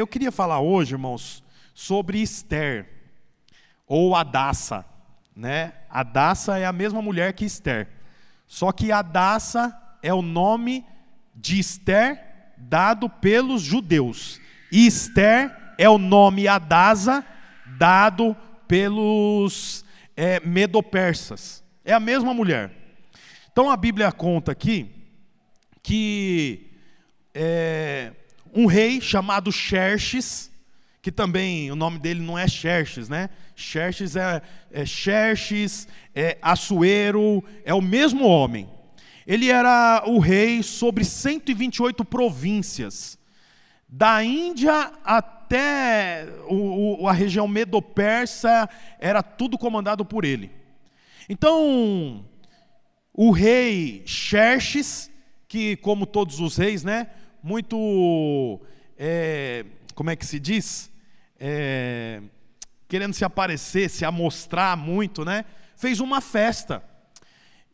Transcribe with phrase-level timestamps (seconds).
[0.00, 2.88] eu queria falar hoje, irmãos, sobre Esther,
[3.86, 4.84] ou Adassa.
[5.34, 5.72] Né?
[5.88, 7.88] Adassa é a mesma mulher que Esther.
[8.46, 10.84] Só que Adassa é o nome
[11.34, 12.20] de Esther
[12.56, 14.40] dado pelos judeus.
[14.72, 17.24] E Esther é o nome Adasa
[17.78, 18.36] dado
[18.66, 19.84] pelos
[20.16, 21.64] é, medopersas.
[21.84, 22.70] É a mesma mulher.
[23.52, 24.90] Então a Bíblia conta aqui
[25.82, 26.70] que
[27.34, 28.12] é,
[28.54, 30.50] um rei chamado Xerxes,
[31.02, 33.30] que também o nome dele não é Xerxes, né?
[33.56, 38.68] Xerxes é, é Xerxes, é Assuero, é o mesmo homem.
[39.26, 43.18] Ele era o rei sobre 128 províncias,
[43.88, 50.50] da Índia até o, o, a região medo-persa, era tudo comandado por ele.
[51.28, 52.24] Então,
[53.12, 55.10] o rei Xerxes,
[55.48, 57.08] que como todos os reis, né,
[57.42, 58.60] muito,
[58.98, 60.90] é, como é que se diz?
[61.38, 62.20] É,
[62.88, 65.44] querendo se aparecer, se amostrar muito, né?
[65.76, 66.82] Fez uma festa.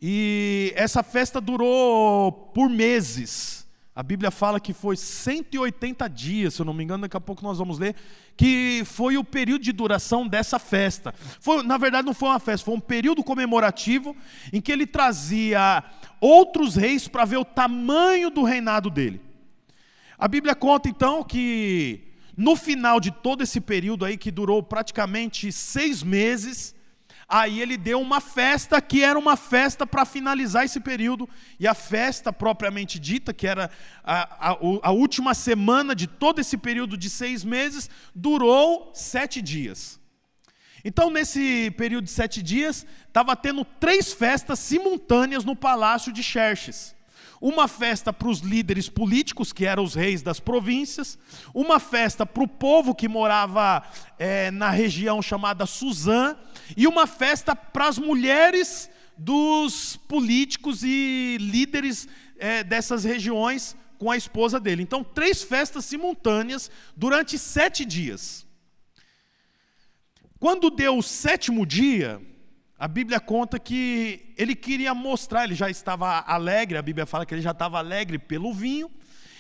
[0.01, 3.67] E essa festa durou por meses.
[3.95, 7.43] A Bíblia fala que foi 180 dias, se eu não me engano, daqui a pouco
[7.43, 7.97] nós vamos ler,
[8.37, 11.15] que foi o período de duração dessa festa.
[11.41, 14.15] Foi, na verdade, não foi uma festa, foi um período comemorativo
[14.53, 15.83] em que ele trazia
[16.21, 19.26] outros reis para ver o tamanho do reinado dele.
[20.19, 25.53] A Bíblia conta então que no final de todo esse período aí, que durou praticamente
[25.53, 26.75] seis meses,
[27.29, 31.29] aí ele deu uma festa que era uma festa para finalizar esse período,
[31.61, 33.71] e a festa propriamente dita, que era
[34.03, 40.01] a, a, a, última semana de todo esse período de seis meses, durou sete dias.
[40.83, 46.96] Então, nesse período de sete dias, estava tendo três festas simultâneas no palácio de Xerxes
[47.49, 51.17] uma festa para os líderes políticos, que eram os reis das províncias,
[51.55, 53.85] uma festa para o povo que morava
[54.19, 56.37] é, na região chamada Suzã,
[56.77, 64.17] e uma festa para as mulheres dos políticos e líderes é, dessas regiões com a
[64.17, 64.83] esposa dele.
[64.83, 68.45] Então, três festas simultâneas durante sete dias.
[70.41, 72.21] Quando deu o sétimo dia,
[72.79, 77.35] a Bíblia conta que ele queria mostrar, ele já estava alegre, a Bíblia fala que
[77.35, 78.91] ele já estava alegre pelo vinho,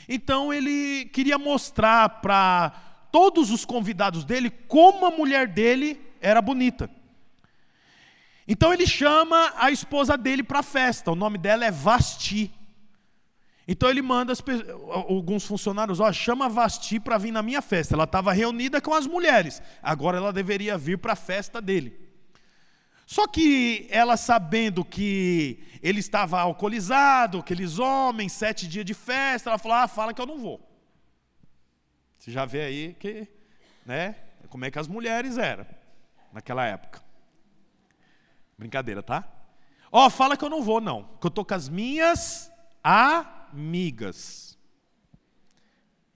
[0.08, 2.70] então ele queria mostrar para
[3.12, 6.88] todos os convidados dele como a mulher dele era bonita.
[8.48, 12.50] Então ele chama a esposa dele para a festa, o nome dela é Vasti.
[13.68, 14.42] Então ele manda as,
[14.88, 17.94] alguns funcionários, ó, chama Vasti para vir na minha festa.
[17.94, 22.05] Ela estava reunida com as mulheres, agora ela deveria vir para a festa dele.
[23.06, 29.58] Só que ela sabendo que ele estava alcoolizado, aqueles homens, sete dias de festa, ela
[29.58, 30.60] falou: ah, fala que eu não vou.
[32.18, 33.28] Você já vê aí que,
[33.86, 34.16] né,
[34.48, 35.64] como é que as mulheres eram
[36.32, 37.00] naquela época.
[38.58, 39.24] Brincadeira, tá?
[39.92, 42.50] Ó, oh, fala que eu não vou, não, que eu tô com as minhas
[42.82, 44.58] amigas.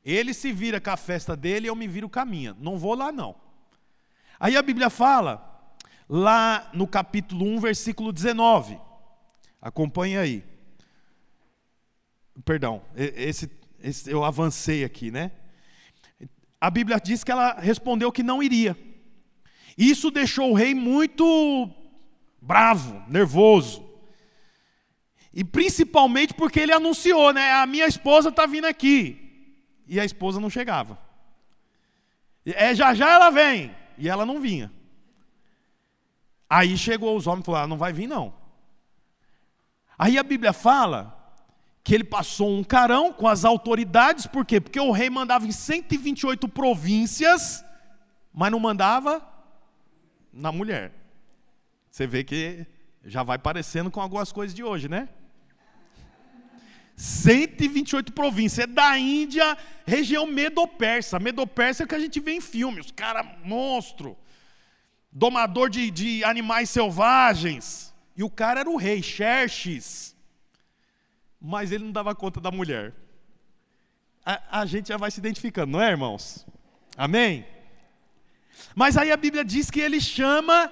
[0.04, 2.56] Ele se vira com a festa dele eu me viro com a minha.
[2.58, 3.36] Não vou lá, não.
[4.40, 5.49] Aí a Bíblia fala
[6.12, 8.76] lá no capítulo 1, versículo 19.
[9.62, 10.44] Acompanhe aí.
[12.44, 13.48] Perdão, esse,
[13.80, 15.30] esse, eu avancei aqui, né?
[16.60, 18.76] A Bíblia diz que ela respondeu que não iria.
[19.78, 21.70] Isso deixou o rei muito
[22.42, 23.88] bravo, nervoso.
[25.32, 27.52] E principalmente porque ele anunciou, né?
[27.52, 29.54] A minha esposa está vindo aqui.
[29.86, 30.98] E a esposa não chegava.
[32.44, 33.74] É, já já ela vem.
[33.96, 34.72] E ela não vinha.
[36.50, 38.34] Aí chegou os homens e falou: ah, não vai vir não.
[39.96, 41.16] Aí a Bíblia fala
[41.84, 44.60] que ele passou um carão com as autoridades, por quê?
[44.60, 47.64] Porque o rei mandava em 128 províncias,
[48.34, 49.24] mas não mandava
[50.32, 50.92] na mulher.
[51.88, 52.66] Você vê que
[53.04, 55.08] já vai parecendo com algumas coisas de hoje, né?
[56.96, 59.56] 128 províncias, é da Índia,
[59.86, 61.18] região Medo-Persa.
[61.18, 64.16] Medo-Persa é o que a gente vê em filmes, os caras monstro
[65.12, 67.94] domador de, de animais selvagens.
[68.16, 70.16] E o cara era o rei, Xerxes.
[71.40, 72.94] Mas ele não dava conta da mulher.
[74.24, 76.46] A, a gente já vai se identificando, não é, irmãos?
[76.96, 77.46] Amém?
[78.74, 80.70] Mas aí a Bíblia diz que ele chama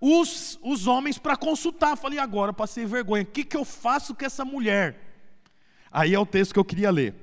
[0.00, 1.96] os, os homens para consultar.
[1.96, 5.00] Falei, agora passei vergonha, o que, que eu faço com essa mulher?
[5.90, 7.14] Aí é o texto que eu queria ler.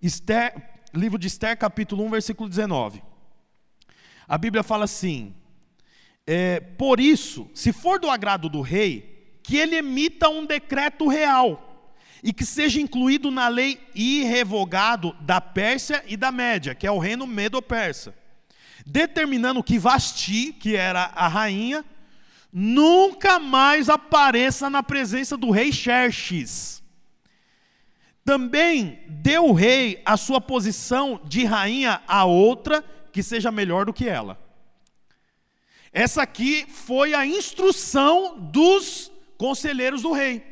[0.00, 0.54] Esther,
[0.94, 3.02] livro de Esther, capítulo 1, versículo 19.
[4.28, 5.34] A Bíblia fala assim:
[6.30, 11.90] é, por isso, se for do agrado do rei, que ele emita um decreto real,
[12.22, 16.98] e que seja incluído na lei irrevogado da Pérsia e da Média, que é o
[16.98, 18.14] reino medo-persa,
[18.84, 21.82] determinando que Vasti, que era a rainha,
[22.52, 26.82] nunca mais apareça na presença do rei Xerxes.
[28.22, 33.94] Também deu o rei a sua posição de rainha a outra que seja melhor do
[33.94, 34.47] que ela.
[35.92, 40.44] Essa aqui foi a instrução dos conselheiros do rei.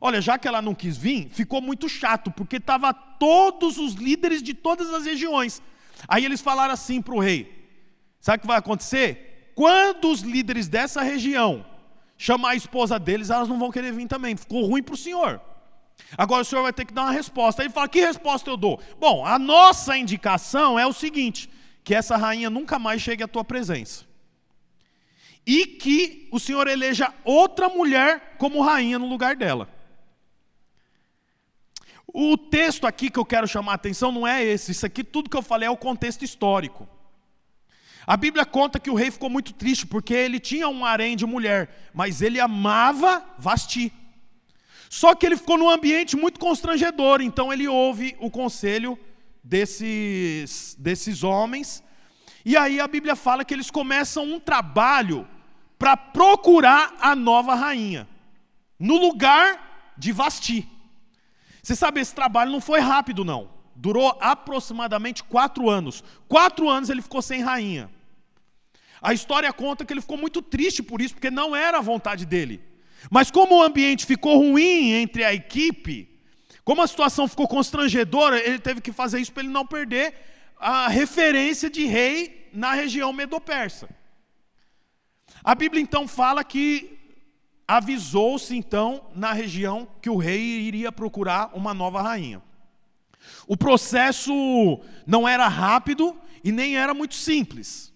[0.00, 4.42] Olha, já que ela não quis vir, ficou muito chato, porque estava todos os líderes
[4.42, 5.62] de todas as regiões.
[6.08, 7.68] Aí eles falaram assim para o rei:
[8.20, 9.52] sabe o que vai acontecer?
[9.54, 11.64] Quando os líderes dessa região
[12.16, 14.36] chamar a esposa deles, elas não vão querer vir também.
[14.36, 15.40] Ficou ruim para o senhor.
[16.16, 17.62] Agora o senhor vai ter que dar uma resposta.
[17.62, 18.80] Aí ele fala: que resposta eu dou?
[18.98, 21.48] Bom, a nossa indicação é o seguinte:
[21.84, 24.11] que essa rainha nunca mais chegue à tua presença
[25.46, 29.68] e que o Senhor eleja outra mulher como rainha no lugar dela.
[32.06, 35.30] O texto aqui que eu quero chamar a atenção não é esse, isso aqui tudo
[35.30, 36.88] que eu falei é o contexto histórico.
[38.06, 41.24] A Bíblia conta que o rei ficou muito triste porque ele tinha um harém de
[41.24, 43.92] mulher, mas ele amava Vasti.
[44.90, 48.98] Só que ele ficou num ambiente muito constrangedor, então ele ouve o conselho
[49.42, 51.82] desses, desses homens,
[52.44, 55.26] e aí a Bíblia fala que eles começam um trabalho
[55.82, 58.06] para procurar a nova rainha,
[58.78, 60.64] no lugar de Vasti.
[61.60, 63.50] Você sabe, esse trabalho não foi rápido, não.
[63.74, 66.04] Durou aproximadamente quatro anos.
[66.28, 67.90] Quatro anos ele ficou sem rainha.
[69.00, 72.24] A história conta que ele ficou muito triste por isso, porque não era a vontade
[72.24, 72.62] dele.
[73.10, 76.08] Mas como o ambiente ficou ruim entre a equipe,
[76.62, 80.14] como a situação ficou constrangedora, ele teve que fazer isso para ele não perder
[80.60, 83.88] a referência de rei na região medo-persa.
[85.44, 86.98] A Bíblia então fala que
[87.66, 92.42] avisou-se então na região que o rei iria procurar uma nova rainha.
[93.46, 97.92] O processo não era rápido e nem era muito simples.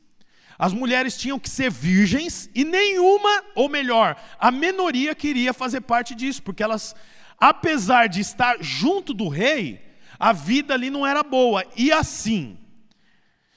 [0.58, 6.14] As mulheres tinham que ser virgens e nenhuma, ou melhor, a minoria queria fazer parte
[6.14, 6.96] disso, porque elas,
[7.38, 9.84] apesar de estar junto do rei,
[10.19, 11.64] a vida ali não era boa.
[11.76, 12.58] E assim,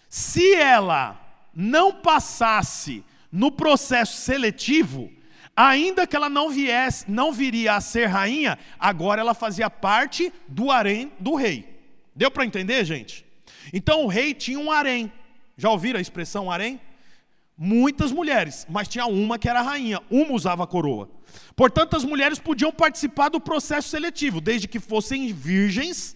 [0.09, 1.19] se ela
[1.55, 5.11] não passasse no processo seletivo,
[5.55, 10.71] ainda que ela não viesse, não viria a ser rainha, agora ela fazia parte do
[10.71, 11.67] harém do rei.
[12.15, 13.25] Deu para entender, gente?
[13.73, 15.11] Então o rei tinha um harém.
[15.57, 16.79] Já ouviram a expressão harém?
[17.57, 21.09] Muitas mulheres, mas tinha uma que era rainha, uma usava a coroa.
[21.55, 26.15] Portanto, as mulheres podiam participar do processo seletivo, desde que fossem virgens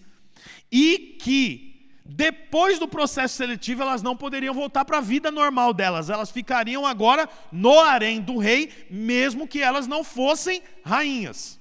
[0.72, 1.73] e que
[2.04, 6.86] depois do processo seletivo, elas não poderiam voltar para a vida normal delas, elas ficariam
[6.86, 11.58] agora no harém do rei, mesmo que elas não fossem rainhas.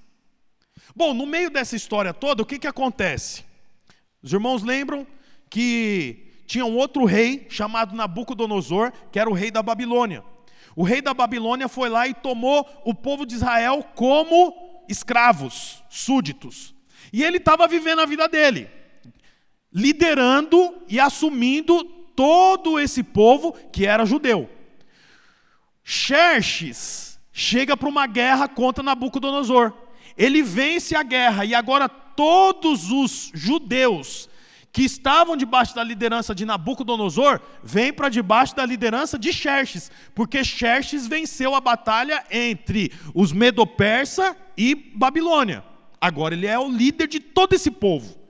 [0.93, 3.45] Bom, no meio dessa história toda, o que, que acontece?
[4.21, 5.07] Os irmãos lembram
[5.49, 10.25] que tinha um outro rei chamado Nabucodonosor, que era o rei da Babilônia.
[10.75, 16.75] O rei da Babilônia foi lá e tomou o povo de Israel como escravos, súditos.
[17.13, 18.82] E ele estava vivendo a vida dele
[19.73, 21.83] liderando e assumindo
[22.15, 24.49] todo esse povo que era judeu.
[25.83, 29.73] Xerxes chega para uma guerra contra Nabucodonosor.
[30.17, 34.29] Ele vence a guerra e agora todos os judeus
[34.71, 40.43] que estavam debaixo da liderança de Nabucodonosor vêm para debaixo da liderança de Xerxes, porque
[40.43, 45.63] Xerxes venceu a batalha entre os Medo-Persa e Babilônia.
[46.01, 48.22] Agora ele é o líder de todo esse povo.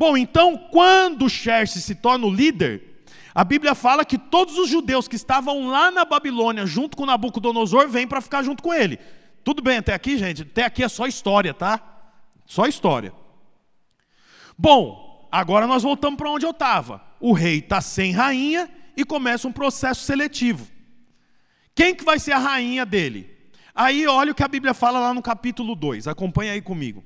[0.00, 3.04] Bom, então, quando Xerxes se torna o líder,
[3.34, 7.86] a Bíblia fala que todos os judeus que estavam lá na Babilônia, junto com Nabucodonosor,
[7.86, 8.98] vêm para ficar junto com ele.
[9.44, 10.40] Tudo bem até aqui, gente?
[10.40, 11.78] Até aqui é só história, tá?
[12.46, 13.12] Só história.
[14.56, 17.04] Bom, agora nós voltamos para onde eu estava.
[17.20, 20.66] O rei está sem rainha e começa um processo seletivo.
[21.74, 23.28] Quem que vai ser a rainha dele?
[23.74, 26.08] Aí olha o que a Bíblia fala lá no capítulo 2.
[26.08, 27.04] Acompanha aí comigo.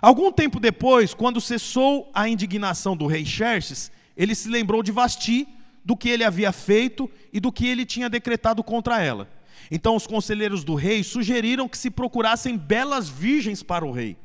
[0.00, 5.46] Algum tempo depois, quando cessou a indignação do rei Xerxes, ele se lembrou de Vasti,
[5.84, 9.28] do que ele havia feito e do que ele tinha decretado contra ela.
[9.70, 14.16] Então os conselheiros do rei sugeriram que se procurassem belas virgens para o rei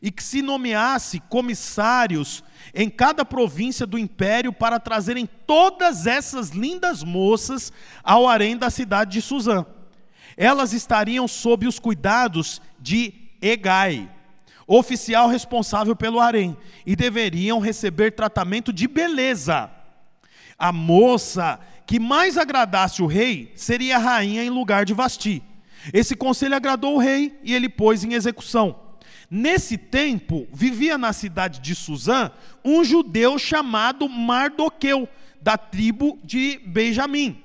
[0.00, 2.42] e que se nomeasse comissários
[2.74, 9.12] em cada província do império para trazerem todas essas lindas moças ao harém da cidade
[9.12, 9.64] de Suzã.
[10.36, 14.10] Elas estariam sob os cuidados de Egai,
[14.66, 19.70] oficial responsável pelo harém, e deveriam receber tratamento de beleza.
[20.58, 25.42] A moça que mais agradasse o rei seria a rainha em lugar de Vasti.
[25.92, 28.78] Esse conselho agradou o rei e ele pôs em execução.
[29.28, 32.30] Nesse tempo, vivia na cidade de Suzã
[32.64, 35.08] um judeu chamado Mardoqueu,
[35.40, 37.41] da tribo de Benjamim.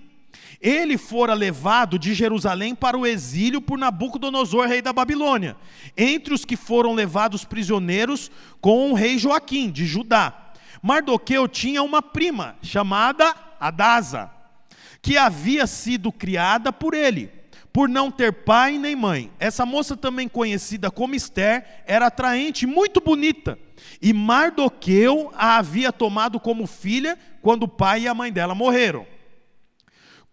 [0.62, 5.56] Ele fora levado de Jerusalém para o exílio por Nabucodonosor, rei da Babilônia,
[5.96, 10.52] entre os que foram levados prisioneiros com o rei Joaquim, de Judá.
[10.82, 14.32] Mardoqueu tinha uma prima chamada Adasa,
[15.02, 17.32] que havia sido criada por ele,
[17.72, 19.32] por não ter pai nem mãe.
[19.40, 23.60] Essa moça, também conhecida como Esther, era atraente, muito bonita.
[24.02, 29.06] E Mardoqueu a havia tomado como filha quando o pai e a mãe dela morreram.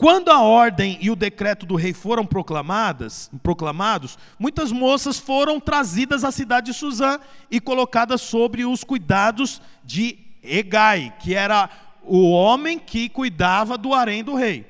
[0.05, 6.25] Quando a ordem e o decreto do rei foram proclamadas, proclamados, muitas moças foram trazidas
[6.25, 7.19] à cidade de Suzã
[7.51, 11.71] e colocadas sobre os cuidados de Egai, que era
[12.03, 14.67] o homem que cuidava do harém do rei.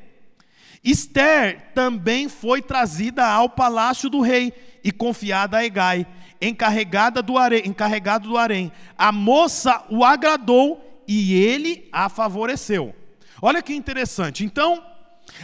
[0.85, 4.53] Esther também foi trazida ao palácio do rei
[4.85, 6.07] e confiada a Egai,
[6.41, 8.71] encarregada do harém, encarregado do harém.
[8.97, 12.95] A moça o agradou e ele a favoreceu.
[13.43, 14.45] Olha que interessante.
[14.45, 14.93] Então,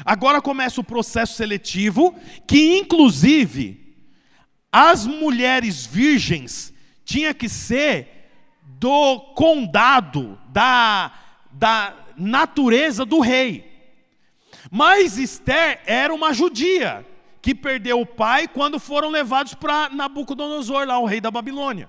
[0.05, 2.15] Agora começa o processo seletivo,
[2.47, 3.97] que inclusive
[4.73, 6.73] as mulheres virgens
[7.05, 8.31] tinha que ser
[8.63, 11.13] do condado, da,
[11.51, 13.69] da natureza do rei.
[14.71, 17.07] Mas Esther era uma judia
[17.43, 21.89] que perdeu o pai quando foram levados para Nabucodonosor, lá o rei da Babilônia.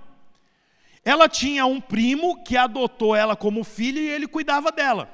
[1.03, 5.10] Ela tinha um primo que adotou ela como filha e ele cuidava dela.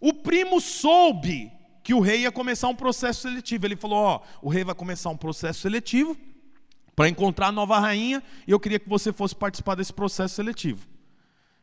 [0.00, 1.52] O primo soube
[1.90, 3.66] que o rei ia começar um processo seletivo.
[3.66, 6.16] Ele falou: Ó, o rei vai começar um processo seletivo
[6.94, 10.86] para encontrar a nova rainha e eu queria que você fosse participar desse processo seletivo.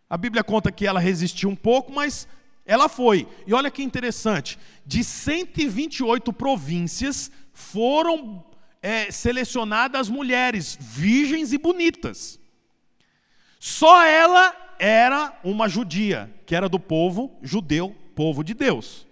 [0.10, 2.28] A Bíblia conta que ela resistiu um pouco, mas
[2.66, 3.26] ela foi.
[3.48, 8.44] E olha que interessante: de 128 províncias foram
[8.82, 12.38] é, selecionadas mulheres virgens e bonitas.
[13.62, 19.07] Só ela era uma judia, que era do povo judeu, povo de Deus.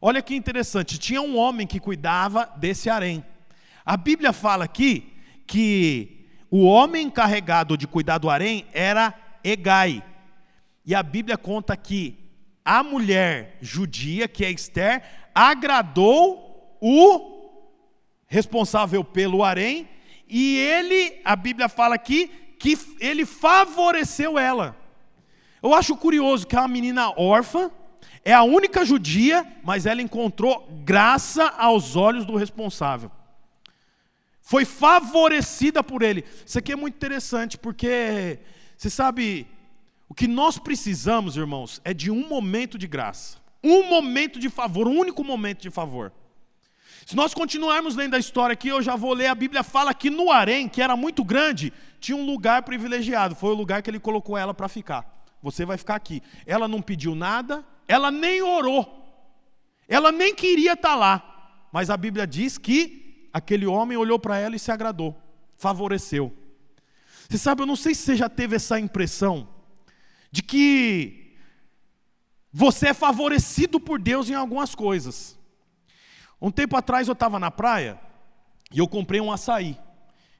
[0.00, 3.24] Olha que interessante, tinha um homem que cuidava desse harém.
[3.84, 5.12] A Bíblia fala aqui
[5.46, 9.12] que o homem encarregado de cuidar do harém era
[9.42, 10.04] Egai.
[10.86, 12.16] E a Bíblia conta que
[12.64, 15.02] a mulher judia, que é Esther,
[15.34, 17.38] agradou o
[18.26, 19.88] responsável pelo harém,
[20.28, 22.28] e ele, a Bíblia fala aqui,
[22.58, 24.76] que ele favoreceu ela.
[25.62, 27.70] Eu acho curioso que é uma menina órfã,
[28.24, 33.10] é a única judia, mas ela encontrou graça aos olhos do responsável.
[34.40, 36.24] Foi favorecida por ele.
[36.44, 38.38] Isso aqui é muito interessante, porque
[38.76, 39.46] você sabe,
[40.08, 43.38] o que nós precisamos, irmãos, é de um momento de graça.
[43.62, 46.12] Um momento de favor, um único momento de favor.
[47.04, 50.10] Se nós continuarmos lendo a história aqui, eu já vou ler, a Bíblia fala que
[50.10, 53.98] no harém, que era muito grande, tinha um lugar privilegiado, foi o lugar que ele
[53.98, 55.26] colocou ela para ficar.
[55.42, 56.22] Você vai ficar aqui.
[56.46, 58.94] Ela não pediu nada, ela nem orou.
[59.88, 61.24] Ela nem queria estar lá.
[61.72, 65.16] Mas a Bíblia diz que aquele homem olhou para ela e se agradou,
[65.56, 66.32] favoreceu.
[67.28, 69.48] Você sabe, eu não sei se você já teve essa impressão
[70.30, 71.36] de que
[72.52, 75.38] você é favorecido por Deus em algumas coisas.
[76.40, 77.98] Um tempo atrás eu estava na praia
[78.72, 79.78] e eu comprei um açaí.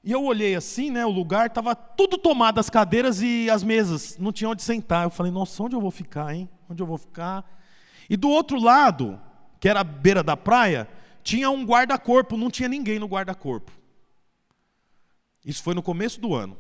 [0.03, 4.17] E eu olhei assim, né, o lugar estava tudo tomado, as cadeiras e as mesas,
[4.17, 5.05] não tinha onde sentar.
[5.05, 6.49] Eu falei, nossa, onde eu vou ficar, hein?
[6.69, 7.45] Onde eu vou ficar?
[8.09, 9.21] E do outro lado,
[9.61, 10.89] que era a beira da praia,
[11.23, 13.73] tinha um guarda-corpo, não tinha ninguém no guarda-corpo.
[15.45, 16.57] Isso foi no começo do ano.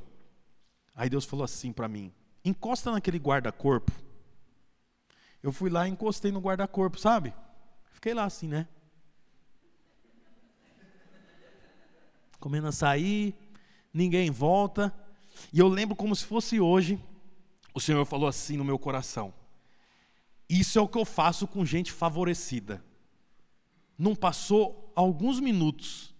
[0.95, 2.13] Aí Deus falou assim para mim:
[2.45, 3.93] encosta naquele guarda-corpo.
[5.43, 7.33] Eu fui lá e encostei no guarda-corpo, sabe?
[7.93, 8.67] Fiquei lá assim, né?
[12.41, 13.35] Comendo açaí,
[13.93, 14.93] ninguém volta.
[15.53, 17.03] E eu lembro como se fosse hoje,
[17.73, 19.33] o Senhor falou assim no meu coração:
[20.49, 22.83] isso é o que eu faço com gente favorecida.
[23.99, 26.15] Não passou alguns minutos.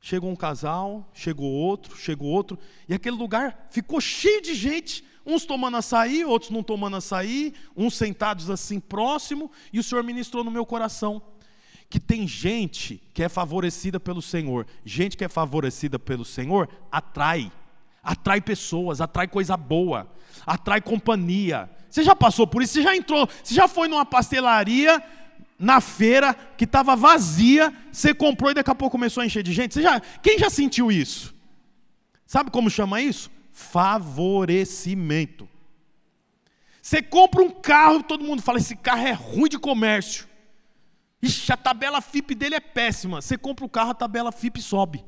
[0.00, 2.58] Chegou um casal, chegou outro, chegou outro,
[2.88, 7.96] e aquele lugar ficou cheio de gente, uns tomando açaí, outros não tomando açaí, uns
[7.96, 11.22] sentados assim próximo, e o Senhor ministrou no meu coração
[11.90, 14.66] que tem gente que é favorecida pelo Senhor.
[14.84, 17.50] Gente que é favorecida pelo Senhor atrai,
[18.08, 20.10] atrai pessoas, atrai coisa boa,
[20.46, 22.72] atrai companhia, você já passou por isso?
[22.72, 23.28] Você já entrou?
[23.42, 25.02] Você já foi numa pastelaria
[25.58, 29.52] na feira que estava vazia, você comprou e daqui a pouco começou a encher de
[29.52, 29.74] gente?
[29.74, 31.34] Você já, quem já sentiu isso?
[32.26, 33.30] Sabe como chama isso?
[33.52, 35.46] Favorecimento.
[36.80, 40.26] Você compra um carro e todo mundo fala: esse carro é ruim de comércio.
[41.20, 43.20] Ixi, a tabela FIP dele é péssima.
[43.20, 45.04] Você compra o carro, a tabela FIP sobe.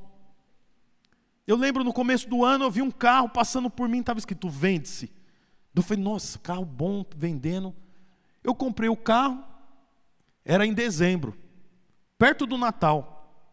[1.50, 4.48] Eu lembro no começo do ano, eu vi um carro passando por mim, estava escrito
[4.48, 5.10] vende-se.
[5.74, 7.74] Eu falei, nossa, carro bom, vendendo.
[8.44, 9.42] Eu comprei o carro,
[10.44, 11.36] era em dezembro,
[12.16, 13.50] perto do Natal.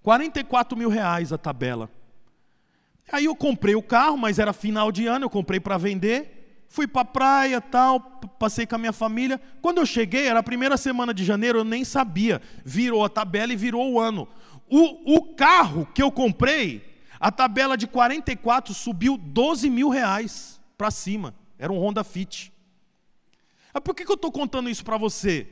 [0.00, 1.90] 44 mil reais a tabela.
[3.12, 6.64] Aí eu comprei o carro, mas era final de ano, eu comprei para vender.
[6.70, 9.38] Fui para a praia, tal, passei com a minha família.
[9.60, 12.40] Quando eu cheguei, era a primeira semana de janeiro, eu nem sabia.
[12.64, 14.26] Virou a tabela e virou o ano.
[14.70, 16.93] O, o carro que eu comprei,
[17.24, 21.34] a tabela de 44 subiu 12 mil reais para cima.
[21.58, 22.52] Era um Honda Fit.
[23.72, 25.46] Mas por que, que eu estou contando isso para você?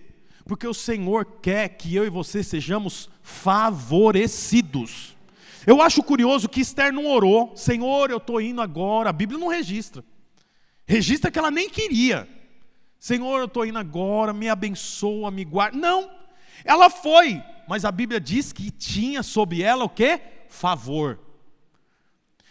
[0.44, 5.16] Porque o Senhor quer que eu e você sejamos favorecidos.
[5.66, 9.08] Eu acho curioso que Esther não orou, Senhor, eu estou indo agora.
[9.08, 10.04] A Bíblia não registra.
[10.86, 12.28] Registra que ela nem queria.
[12.98, 15.78] Senhor, eu estou indo agora, me abençoa, me guarda.
[15.78, 16.10] Não,
[16.66, 20.20] ela foi, mas a Bíblia diz que tinha sobre ela o que?
[20.50, 21.31] Favor.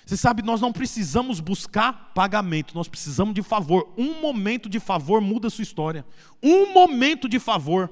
[0.05, 3.93] Você sabe, nós não precisamos buscar pagamento, nós precisamos de favor.
[3.97, 6.05] Um momento de favor muda a sua história.
[6.41, 7.89] Um momento de favor.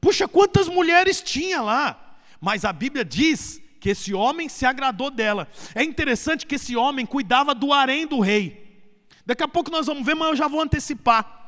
[0.00, 2.18] Puxa, quantas mulheres tinha lá?
[2.40, 5.48] Mas a Bíblia diz que esse homem se agradou dela.
[5.74, 8.62] É interessante que esse homem cuidava do harém do rei.
[9.26, 11.46] Daqui a pouco nós vamos ver, mas eu já vou antecipar.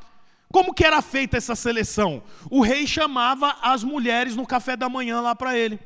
[0.51, 2.23] Como que era feita essa seleção?
[2.49, 5.79] O rei chamava as mulheres no café da manhã lá para ele.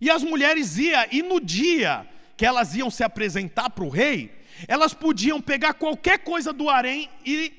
[0.00, 2.08] E as mulheres iam, e no dia
[2.42, 7.08] que elas iam se apresentar para o rei, elas podiam pegar qualquer coisa do harém
[7.24, 7.52] e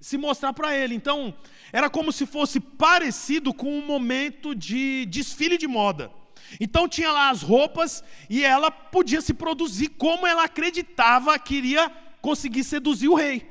[0.00, 0.94] se mostrar para ele.
[0.94, 1.34] Então,
[1.72, 6.12] era como se fosse parecido com um momento de desfile de moda.
[6.60, 11.90] Então tinha lá as roupas e ela podia se produzir como ela acreditava que iria
[12.20, 13.44] conseguir seduzir o rei.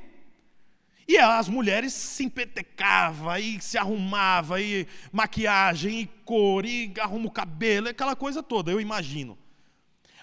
[1.05, 7.31] E as mulheres se empetecavam, e se arrumavam, e maquiagem, e cor, e arruma o
[7.31, 9.37] cabelo, aquela coisa toda, eu imagino.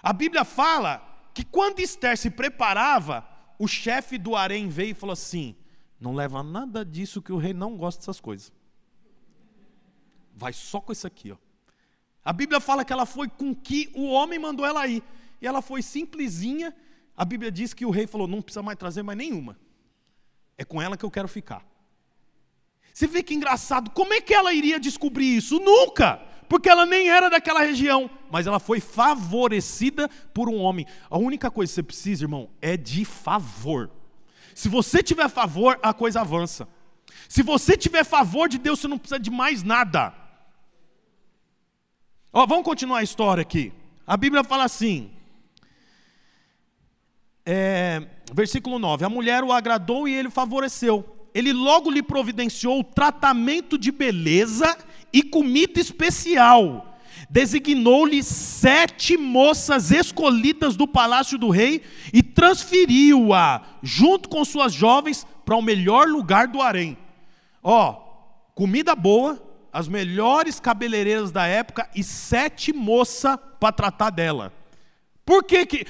[0.04, 3.26] A Bíblia fala que quando Esther se preparava,
[3.58, 5.56] o chefe do harém veio e falou assim:
[5.98, 8.52] não leva nada disso que o rei não gosta dessas coisas.
[10.34, 11.36] Vai só com isso aqui, ó.
[12.22, 15.02] A Bíblia fala que ela foi com que o homem mandou ela ir.
[15.40, 16.76] E ela foi simplesinha.
[17.16, 19.58] A Bíblia diz que o rei falou: não precisa mais trazer mais nenhuma.
[20.58, 21.64] É com ela que eu quero ficar.
[22.92, 25.58] Você vê que engraçado, como é que ela iria descobrir isso?
[25.58, 26.33] Nunca!
[26.48, 30.86] Porque ela nem era daquela região, mas ela foi favorecida por um homem.
[31.10, 33.90] A única coisa que você precisa, irmão, é de favor.
[34.54, 36.68] Se você tiver favor, a coisa avança.
[37.28, 40.14] Se você tiver favor de Deus, você não precisa de mais nada.
[42.32, 43.72] Ó, vamos continuar a história aqui.
[44.06, 45.10] A Bíblia fala assim,
[47.46, 51.28] é, versículo 9: A mulher o agradou e ele favoreceu.
[51.34, 54.76] Ele logo lhe providenciou tratamento de beleza
[55.14, 56.98] e comida especial.
[57.30, 65.56] Designou-lhe sete moças escolhidas do palácio do rei e transferiu-a, junto com suas jovens, para
[65.56, 66.98] o melhor lugar do harém.
[67.62, 67.92] Ó,
[68.54, 69.40] comida boa,
[69.72, 74.52] as melhores cabeleireiras da época e sete moças para tratar dela.
[75.24, 75.86] Por que, que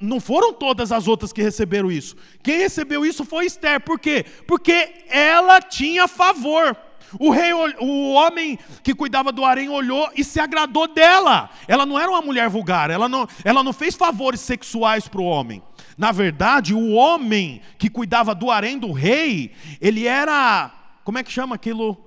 [0.00, 2.16] não foram todas as outras que receberam isso?
[2.42, 3.80] Quem recebeu isso foi Esther.
[3.80, 4.24] Por quê?
[4.46, 6.76] Porque ela tinha favor.
[7.18, 11.50] O rei, o homem que cuidava do harém olhou e se agradou dela.
[11.66, 15.24] Ela não era uma mulher vulgar, ela não, ela não fez favores sexuais para o
[15.24, 15.62] homem.
[15.96, 20.70] Na verdade, o homem que cuidava do harém do rei, ele era,
[21.04, 22.04] como é que chama aquilo?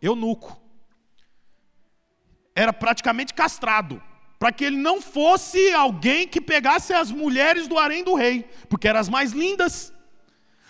[0.00, 0.60] Eunuco.
[2.54, 4.02] Era praticamente castrado
[4.38, 8.86] para que ele não fosse alguém que pegasse as mulheres do harém do rei, porque
[8.86, 9.92] eram as mais lindas.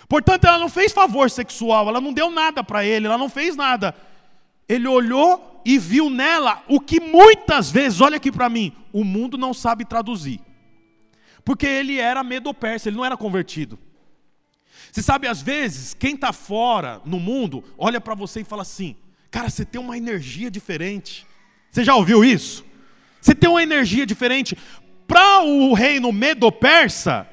[0.09, 3.55] Portanto, ela não fez favor sexual, ela não deu nada para ele, ela não fez
[3.55, 3.95] nada.
[4.69, 9.37] Ele olhou e viu nela o que muitas vezes, olha aqui para mim, o mundo
[9.37, 10.41] não sabe traduzir.
[11.45, 13.79] Porque ele era medo-persa, ele não era convertido.
[14.91, 18.97] Você sabe, às vezes, quem está fora no mundo, olha para você e fala assim:
[19.31, 21.27] Cara, você tem uma energia diferente.
[21.71, 22.65] Você já ouviu isso?
[23.21, 24.57] Você tem uma energia diferente.
[25.07, 27.29] Para o reino medo-persa,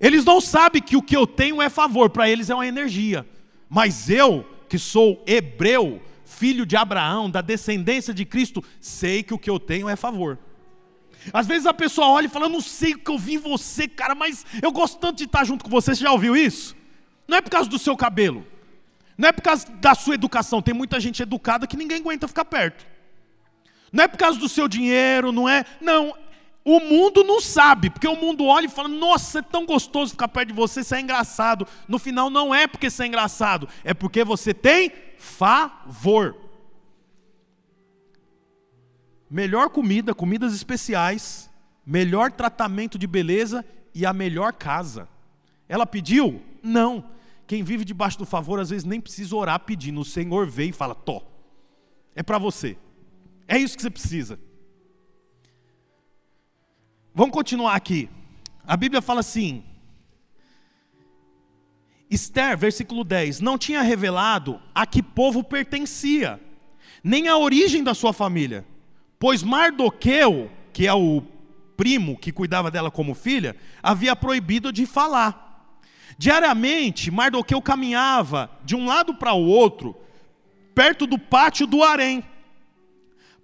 [0.00, 3.26] eles não sabem que o que eu tenho é favor, para eles é uma energia.
[3.68, 9.38] Mas eu, que sou hebreu, filho de Abraão, da descendência de Cristo, sei que o
[9.38, 10.38] que eu tenho é favor.
[11.32, 13.38] Às vezes a pessoa olha e fala: Eu não sei o que eu vi em
[13.38, 15.94] você, cara, mas eu gosto tanto de estar junto com você.
[15.94, 16.76] Você já ouviu isso?
[17.26, 18.46] Não é por causa do seu cabelo,
[19.16, 20.60] não é por causa da sua educação.
[20.60, 22.86] Tem muita gente educada que ninguém aguenta ficar perto.
[23.92, 25.64] Não é por causa do seu dinheiro, não é.
[25.80, 26.14] Não.
[26.64, 30.28] O mundo não sabe, porque o mundo olha e fala: Nossa, é tão gostoso ficar
[30.28, 31.66] perto de você, isso é engraçado.
[31.86, 36.34] No final, não é porque isso é engraçado, é porque você tem favor.
[39.28, 41.50] Melhor comida, comidas especiais,
[41.84, 45.06] melhor tratamento de beleza e a melhor casa.
[45.68, 46.40] Ela pediu?
[46.62, 47.10] Não.
[47.46, 50.00] Quem vive debaixo do favor, às vezes nem precisa orar pedindo.
[50.00, 51.22] O Senhor vem e fala: Tó,
[52.14, 52.78] é para você.
[53.46, 54.38] É isso que você precisa.
[57.14, 58.10] Vamos continuar aqui.
[58.66, 59.62] A Bíblia fala assim:
[62.10, 66.40] Esther, versículo 10, não tinha revelado a que povo pertencia,
[67.04, 68.66] nem a origem da sua família,
[69.16, 71.22] pois Mardoqueu, que é o
[71.76, 75.70] primo que cuidava dela como filha, havia proibido de falar.
[76.18, 79.94] Diariamente, Mardoqueu caminhava de um lado para o outro,
[80.74, 82.24] perto do pátio do harém,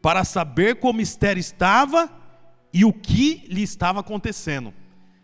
[0.03, 2.20] para saber como Esther estava
[2.73, 4.73] e o que lhe estava acontecendo.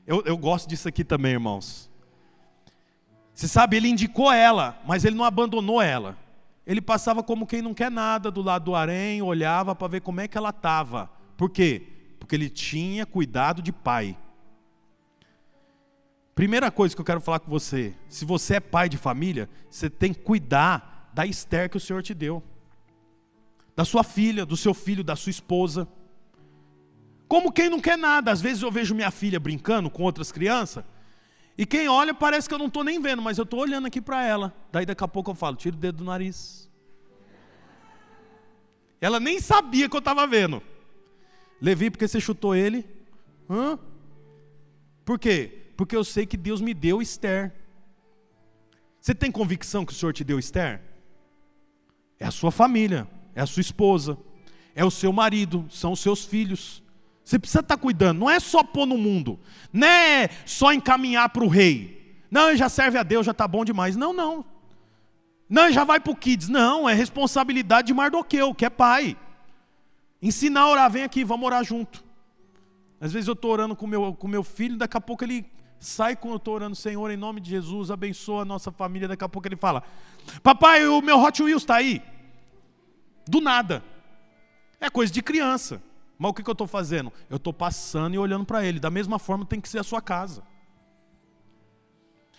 [0.06, 1.90] Eu, eu gosto disso aqui também, irmãos.
[3.35, 6.16] Você sabe, ele indicou ela, mas ele não abandonou ela.
[6.66, 10.20] Ele passava como quem não quer nada do lado do harém, olhava para ver como
[10.20, 11.11] é que ela estava.
[11.37, 11.87] Por quê?
[12.18, 14.16] Porque ele tinha cuidado de pai.
[16.35, 19.88] Primeira coisa que eu quero falar com você: se você é pai de família, você
[19.88, 22.42] tem que cuidar da Esther que o Senhor te deu,
[23.74, 25.88] da sua filha, do seu filho, da sua esposa.
[27.29, 28.31] Como quem não quer nada.
[28.31, 30.85] Às vezes eu vejo minha filha brincando com outras crianças,
[31.59, 34.01] e quem olha parece que eu não estou nem vendo, mas eu estou olhando aqui
[34.01, 34.55] para ela.
[34.71, 36.71] Daí daqui a pouco eu falo: tira o dedo do nariz.
[39.01, 40.62] Ela nem sabia que eu estava vendo.
[41.61, 42.85] Levi, porque você chutou ele?
[43.49, 43.79] Hã?
[45.05, 45.71] Por quê?
[45.77, 47.53] Porque eu sei que Deus me deu Esther.
[49.01, 50.83] Você tem convicção que o Senhor te deu Esther?
[52.19, 54.19] É a sua família, é a sua esposa,
[54.75, 56.83] é o seu marido, são os seus filhos.
[57.27, 59.37] Você precisa estar cuidando, não é só pôr no mundo,
[59.73, 62.23] não é só encaminhar para o rei.
[62.31, 63.97] Não, já serve a Deus, já está bom demais.
[63.97, 64.45] Não, não.
[65.49, 66.49] Não, já vai para o Kids.
[66.49, 69.17] Não, é responsabilidade de Mardoqueu, que é pai.
[70.23, 72.05] Ensinar a orar, vem aqui, vamos orar junto.
[73.01, 75.45] Às vezes eu estou orando com meu, com meu filho, daqui a pouco ele
[75.81, 79.09] sai quando eu estou orando, Senhor, em nome de Jesus, abençoa a nossa família.
[79.09, 79.83] Daqui a pouco ele fala:
[80.45, 82.01] Papai, o meu Hot Wheels está aí.
[83.27, 83.83] Do nada.
[84.81, 85.83] É coisa de criança.
[86.18, 87.12] Mas o que, que eu estou fazendo?
[87.29, 88.81] Eu estou passando e olhando para ele.
[88.81, 90.42] Da mesma forma tem que ser a sua casa.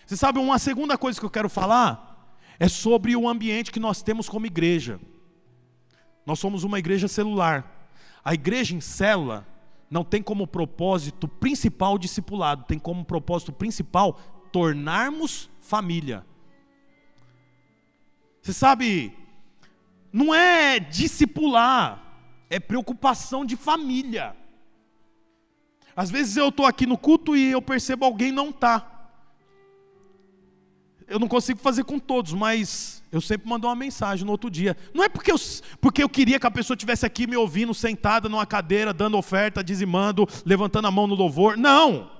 [0.06, 4.02] Você sabe, uma segunda coisa que eu quero falar é sobre o ambiente que nós
[4.02, 5.00] temos como igreja.
[6.26, 7.90] Nós somos uma igreja celular.
[8.24, 9.46] A igreja em célula
[9.90, 14.20] não tem como propósito principal o discipulado, tem como propósito principal
[14.52, 16.26] tornarmos família.
[18.42, 19.14] Você sabe,
[20.12, 22.07] não é discipular,
[22.50, 24.36] é preocupação de família.
[25.96, 28.98] Às vezes eu estou aqui no culto e eu percebo alguém não está.
[31.08, 34.76] Eu não consigo fazer com todos, mas eu sempre mando uma mensagem no outro dia.
[34.94, 35.38] Não é porque eu,
[35.80, 39.64] porque eu queria que a pessoa estivesse aqui me ouvindo, sentada numa cadeira, dando oferta,
[39.64, 41.58] dizimando, levantando a mão no louvor.
[41.58, 42.12] Não.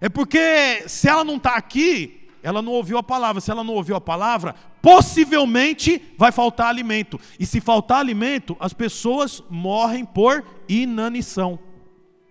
[0.00, 3.40] É porque se ela não está aqui, ela não ouviu a palavra.
[3.40, 7.20] Se ela não ouviu a palavra, possivelmente vai faltar alimento.
[7.38, 11.58] E se faltar alimento, as pessoas morrem por inanição.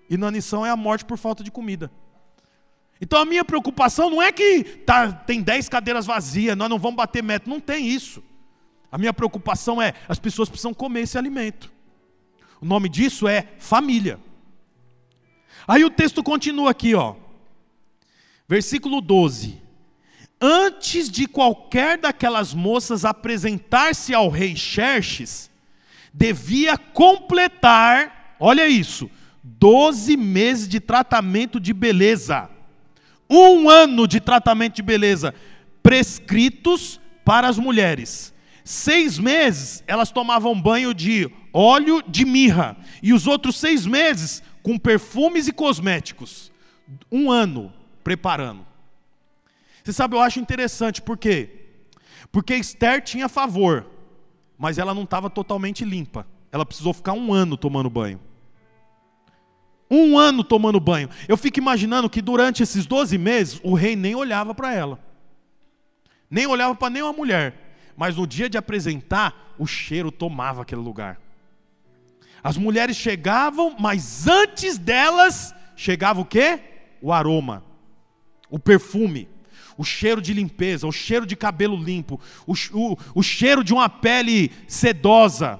[0.09, 1.91] Inanição é a morte por falta de comida.
[3.01, 6.97] Então a minha preocupação não é que tá, tem 10 cadeiras vazias, nós não vamos
[6.97, 8.21] bater meta, não tem isso.
[8.91, 11.71] A minha preocupação é as pessoas precisam comer esse alimento.
[12.59, 14.19] O nome disso é família.
[15.67, 17.15] Aí o texto continua aqui, ó.
[18.47, 19.68] Versículo 12.
[20.41, 25.49] Antes de qualquer daquelas moças apresentar-se ao rei Xerxes,
[26.13, 29.09] devia completar, olha isso,
[29.43, 32.49] 12 meses de tratamento de beleza
[33.29, 35.35] um ano de tratamento de beleza
[35.83, 38.33] prescritos para as mulheres.
[38.63, 44.77] Seis meses elas tomavam banho de óleo de mirra, e os outros seis meses com
[44.77, 46.51] perfumes e cosméticos.
[47.11, 47.71] Um ano
[48.03, 48.65] preparando.
[49.83, 51.49] Você sabe, eu acho interessante, por quê?
[52.31, 53.85] Porque Esther tinha favor,
[54.57, 56.27] mas ela não estava totalmente limpa.
[56.51, 58.19] Ela precisou ficar um ano tomando banho.
[59.89, 61.09] Um ano tomando banho.
[61.27, 64.99] Eu fico imaginando que durante esses 12 meses o rei nem olhava para ela.
[66.29, 67.69] Nem olhava para nenhuma mulher.
[67.97, 71.19] Mas no dia de apresentar, o cheiro tomava aquele lugar.
[72.43, 76.59] As mulheres chegavam, mas antes delas chegava o quê?
[77.01, 77.63] O aroma,
[78.49, 79.27] o perfume,
[79.79, 83.89] o cheiro de limpeza, o cheiro de cabelo limpo, o, o, o cheiro de uma
[83.89, 85.59] pele sedosa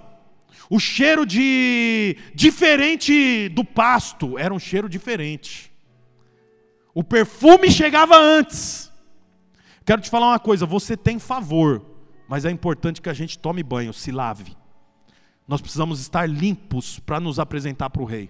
[0.69, 5.71] o cheiro de diferente do pasto era um cheiro diferente.
[6.93, 8.91] O perfume chegava antes.
[9.84, 11.84] Quero te falar uma coisa, você tem favor,
[12.27, 14.55] mas é importante que a gente tome banho, se lave.
[15.47, 18.29] Nós precisamos estar limpos para nos apresentar para o rei.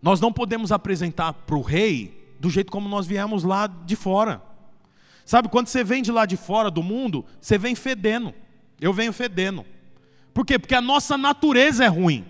[0.00, 4.42] Nós não podemos apresentar para o rei do jeito como nós viemos lá de fora.
[5.24, 8.34] Sabe, quando você vem de lá de fora do mundo, você vem fedendo.
[8.78, 9.64] Eu venho fedendo.
[10.34, 10.58] Por quê?
[10.58, 12.22] Porque a nossa natureza é ruim.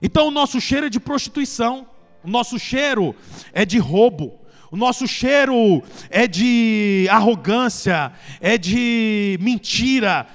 [0.00, 1.84] Então o nosso cheiro é de prostituição,
[2.22, 3.12] o nosso cheiro
[3.52, 4.38] é de roubo,
[4.70, 10.28] o nosso cheiro é de arrogância, é de mentira.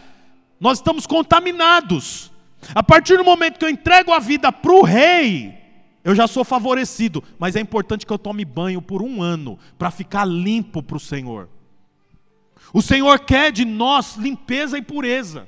[0.60, 2.34] Nós estamos contaminados.
[2.76, 5.59] A partir do momento que eu entrego a vida para o rei,
[6.04, 9.92] eu já sou favorecido, mas é importante que eu tome banho por um ano para
[9.92, 11.50] ficar limpo para o Senhor.
[12.74, 15.48] O Senhor quer de nós limpeza e pureza.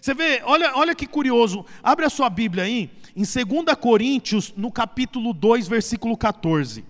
[0.00, 1.64] Você vê, olha, olha que curioso.
[1.82, 6.84] Abre a sua Bíblia aí, em 2 Coríntios, no capítulo 2, versículo 14.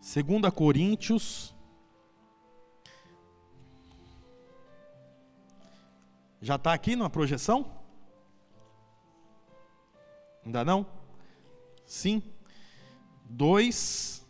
[0.00, 1.54] 2 Coríntios.
[6.40, 7.77] Já está aqui na projeção?
[10.48, 10.86] Ainda não?
[11.84, 12.22] Sim.
[13.28, 14.26] 2,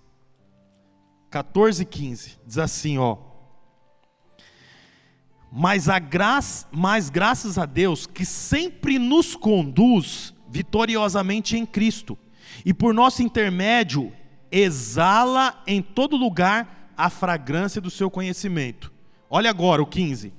[1.30, 2.38] 14 e 15.
[2.44, 3.18] Diz assim, ó.
[5.52, 12.18] Mas, a graça, mas graças a Deus que sempre nos conduz vitoriosamente em Cristo,
[12.64, 14.12] e por nosso intermédio
[14.50, 18.92] exala em todo lugar a fragrância do seu conhecimento.
[19.30, 20.32] Olha agora o 15.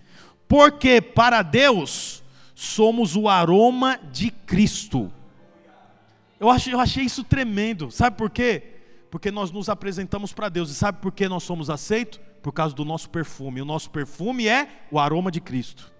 [0.46, 2.22] Porque para Deus
[2.54, 5.13] somos o aroma de Cristo
[6.39, 7.91] eu achei, eu achei isso tremendo.
[7.91, 8.63] Sabe por quê?
[9.12, 10.69] Porque nós nos apresentamos para Deus.
[10.69, 12.19] E sabe por que nós somos aceitos?
[12.41, 13.62] Por causa do nosso perfume.
[13.62, 15.91] O nosso perfume é o aroma de Cristo.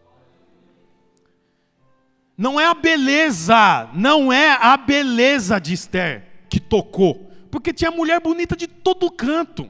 [2.38, 8.22] Não é a beleza, não é a beleza de Esther que tocou, porque tinha mulher
[8.22, 9.70] bonita de todo canto.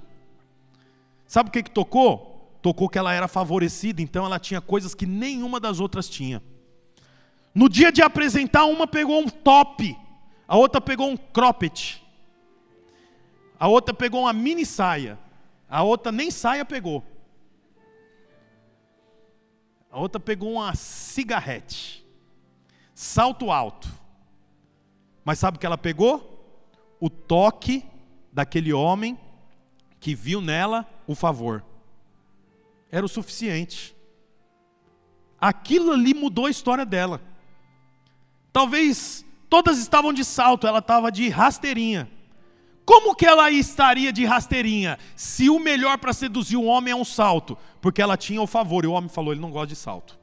[1.25, 2.55] Sabe o que, que tocou?
[2.61, 6.43] Tocou que ela era favorecida, então ela tinha coisas que nenhuma das outras tinha.
[7.55, 9.97] No dia de apresentar, uma pegou um top,
[10.49, 12.03] a outra pegou um cropped.
[13.59, 15.19] A outra pegou uma mini saia.
[15.69, 17.05] A outra nem saia pegou.
[19.91, 22.03] A outra pegou uma cigarrete.
[22.95, 23.87] Salto alto.
[25.23, 26.43] Mas sabe o que ela pegou?
[26.99, 27.85] O toque
[28.33, 29.19] daquele homem
[29.99, 31.63] que viu nela o favor.
[32.91, 33.95] Era o suficiente.
[35.39, 37.21] Aquilo ali mudou a história dela.
[38.51, 42.07] Talvez Todas estavam de salto, ela estava de rasteirinha.
[42.85, 47.05] Como que ela estaria de rasteirinha se o melhor para seduzir um homem é um
[47.05, 47.57] salto?
[47.81, 50.19] Porque ela tinha o favor e o homem falou: ele não gosta de salto.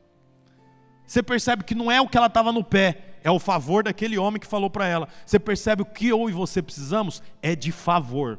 [1.06, 4.18] Você percebe que não é o que ela estava no pé, é o favor daquele
[4.18, 5.08] homem que falou para ela.
[5.24, 8.38] Você percebe o que eu e você precisamos é de favor.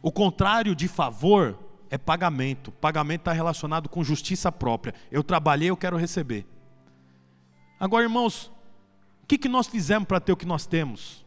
[0.00, 1.58] O contrário de favor
[1.90, 2.72] é pagamento.
[2.72, 4.94] Pagamento está relacionado com justiça própria.
[5.10, 6.46] Eu trabalhei, eu quero receber.
[7.78, 8.50] Agora, irmãos,
[9.32, 11.24] que, que nós fizemos para ter o que nós temos?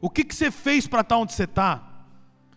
[0.00, 1.82] O que, que você fez para estar onde você está?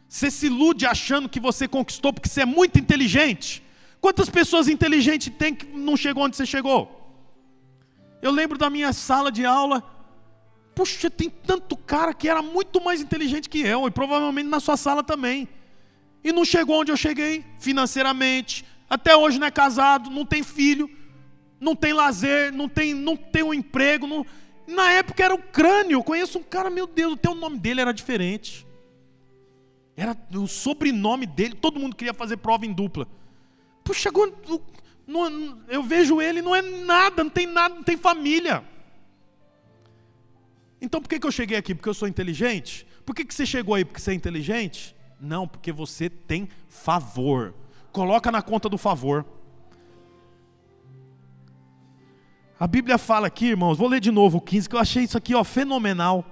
[0.07, 3.61] Você se ilude achando que você conquistou porque você é muito inteligente.
[3.99, 6.95] Quantas pessoas inteligentes tem que não chegou onde você chegou?
[8.21, 9.83] Eu lembro da minha sala de aula.
[10.73, 14.77] Puxa, tem tanto cara que era muito mais inteligente que eu, e provavelmente na sua
[14.77, 15.47] sala também.
[16.23, 18.65] E não chegou onde eu cheguei, financeiramente.
[18.89, 20.89] Até hoje não é casado, não tem filho
[21.59, 24.07] não tem lazer, não tem, não tem um emprego.
[24.07, 24.25] Não...
[24.67, 25.95] Na época era o crânio.
[25.95, 28.65] Eu conheço um cara, meu Deus, até o nome dele era diferente.
[29.95, 33.07] Era o sobrenome dele, todo mundo queria fazer prova em dupla.
[33.83, 34.09] Puxa,
[35.67, 38.63] eu vejo ele, não é nada, não tem nada, não tem família.
[40.81, 41.75] Então por que, que eu cheguei aqui?
[41.75, 42.87] Porque eu sou inteligente?
[43.05, 43.83] Por que, que você chegou aí?
[43.83, 44.95] Porque você é inteligente?
[45.19, 47.53] Não, porque você tem favor.
[47.91, 49.25] Coloca na conta do favor.
[52.59, 55.17] A Bíblia fala aqui, irmãos, vou ler de novo o 15, que eu achei isso
[55.17, 56.25] aqui ó, fenomenal.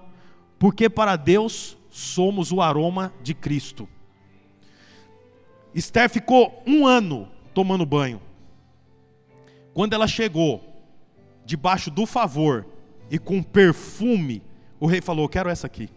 [0.59, 3.87] Porque para Deus somos o aroma de Cristo.
[5.73, 8.21] Esther ficou um ano tomando banho.
[9.73, 10.61] Quando ela chegou,
[11.45, 12.65] debaixo do favor
[13.09, 14.43] e com perfume,
[14.79, 15.89] o rei falou: Quero essa aqui.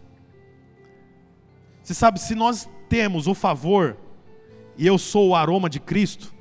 [1.83, 3.97] Você sabe, se nós temos o favor
[4.77, 6.33] e eu sou o aroma de Cristo,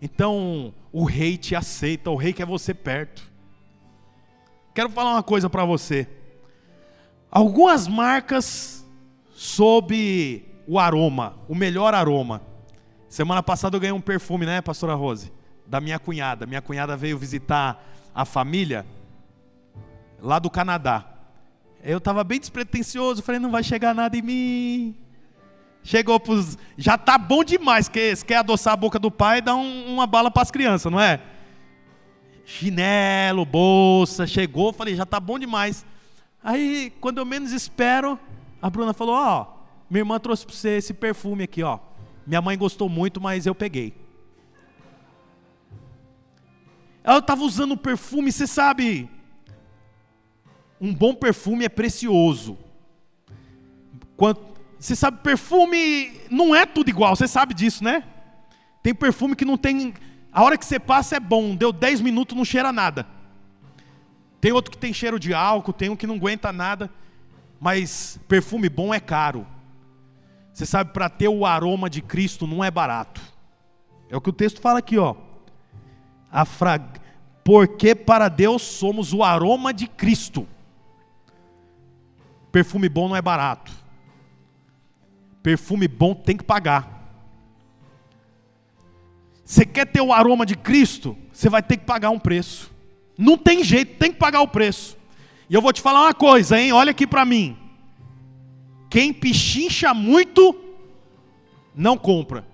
[0.00, 3.22] então o rei te aceita, o rei quer você perto.
[4.74, 6.08] Quero falar uma coisa para você.
[7.30, 8.84] Algumas marcas
[9.34, 12.42] sobre o aroma, o melhor aroma.
[13.08, 15.32] Semana passada eu ganhei um perfume, né, pastora Rose?
[15.66, 16.46] Da minha cunhada.
[16.46, 17.82] Minha cunhada veio visitar
[18.14, 18.84] a família
[20.20, 21.04] lá do Canadá.
[21.82, 24.96] Eu estava bem despretensioso, falei, não vai chegar nada em mim.
[25.86, 26.58] Chegou pros.
[26.76, 30.06] Já tá bom demais, que quer adoçar a boca do pai e dar um, uma
[30.06, 31.20] bala para as crianças, não é?
[32.46, 35.84] chinelo, bolsa, chegou, falei, já tá bom demais.
[36.42, 38.18] Aí, quando eu menos espero,
[38.62, 41.78] a Bruna falou: Ó, oh, minha irmã trouxe para você esse perfume aqui, ó.
[42.26, 43.94] Minha mãe gostou muito, mas eu peguei.
[47.02, 49.08] Ela estava usando perfume, você sabe,
[50.80, 52.58] um bom perfume é precioso.
[54.78, 58.04] Você sabe, perfume não é tudo igual, você sabe disso, né?
[58.82, 59.94] Tem perfume que não tem.
[60.32, 63.06] A hora que você passa é bom, deu 10 minutos, não cheira nada.
[64.40, 66.90] Tem outro que tem cheiro de álcool, tem um que não aguenta nada.
[67.58, 69.46] Mas perfume bom é caro.
[70.52, 73.20] Você sabe, para ter o aroma de Cristo não é barato.
[74.08, 75.14] É o que o texto fala aqui, ó.
[76.30, 76.46] A.
[77.42, 80.46] Porque para Deus somos o aroma de Cristo.
[82.52, 83.72] Perfume bom não é barato.
[85.46, 87.08] Perfume bom tem que pagar.
[89.44, 91.16] Você quer ter o aroma de Cristo?
[91.32, 92.74] Você vai ter que pagar um preço.
[93.16, 94.98] Não tem jeito, tem que pagar o preço.
[95.48, 96.72] E eu vou te falar uma coisa, hein?
[96.72, 97.56] Olha aqui para mim.
[98.90, 100.52] Quem pichincha muito,
[101.72, 102.44] não compra.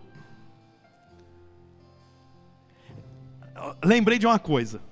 [3.82, 4.82] Lembrei de uma coisa.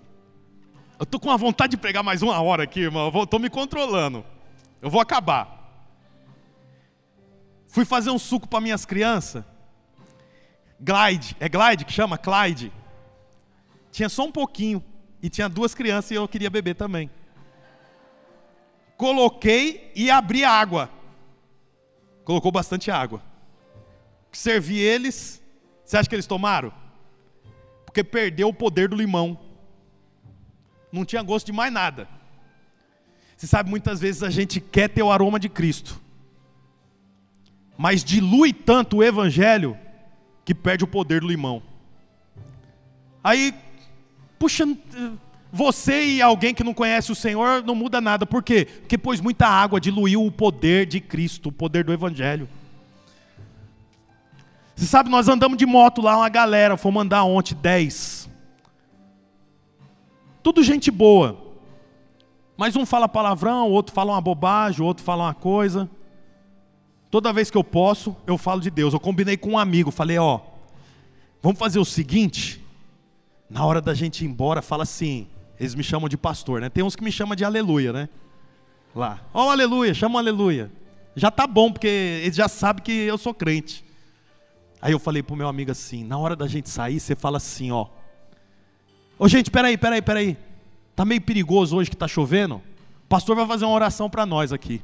[0.98, 3.12] Eu tô com uma vontade de pregar mais uma hora aqui, irmão.
[3.26, 4.24] Tô me controlando.
[4.80, 5.59] Eu vou acabar.
[7.70, 9.44] Fui fazer um suco para minhas crianças.
[10.80, 12.18] Glide, é Glide que chama?
[12.18, 12.72] Clyde.
[13.92, 14.84] Tinha só um pouquinho.
[15.22, 17.08] E tinha duas crianças e eu queria beber também.
[18.96, 20.90] Coloquei e abri a água.
[22.24, 23.22] Colocou bastante água.
[24.32, 25.40] Servi eles.
[25.84, 26.72] Você acha que eles tomaram?
[27.84, 29.38] Porque perdeu o poder do limão.
[30.90, 32.08] Não tinha gosto de mais nada.
[33.36, 36.00] Você sabe, muitas vezes a gente quer ter o aroma de Cristo.
[37.80, 39.74] Mas dilui tanto o evangelho
[40.44, 41.62] que perde o poder do limão.
[43.24, 43.54] Aí
[44.38, 44.66] puxa,
[45.50, 48.26] você e alguém que não conhece o Senhor não muda nada.
[48.26, 48.66] Por quê?
[48.66, 52.46] Porque pôs muita água, diluiu o poder de Cristo, o poder do Evangelho.
[54.76, 58.28] Você sabe, nós andamos de moto lá, uma galera, fomos andar ontem, 10.
[60.42, 61.34] Tudo gente boa.
[62.58, 65.88] Mas um fala palavrão, o outro fala uma bobagem, o outro fala uma coisa.
[67.10, 68.94] Toda vez que eu posso, eu falo de Deus.
[68.94, 70.40] Eu combinei com um amigo, falei, ó,
[71.42, 72.64] vamos fazer o seguinte,
[73.48, 75.26] na hora da gente ir embora, fala assim.
[75.58, 76.70] Eles me chamam de pastor, né?
[76.70, 78.08] Tem uns que me chamam de aleluia, né?
[78.94, 79.20] Lá.
[79.34, 80.70] Ó, oh, aleluia, chama aleluia.
[81.14, 83.84] Já tá bom, porque eles já sabem que eu sou crente.
[84.80, 87.70] Aí eu falei pro meu amigo assim: na hora da gente sair, você fala assim,
[87.70, 87.86] ó.
[89.18, 90.36] Ô gente, peraí, peraí, peraí.
[90.96, 92.56] Tá meio perigoso hoje que tá chovendo?
[93.04, 94.80] O pastor vai fazer uma oração para nós aqui.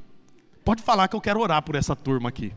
[0.67, 2.53] Pode falar que eu quero orar por essa turma aqui